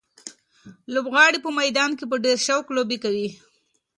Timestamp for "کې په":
1.97-2.17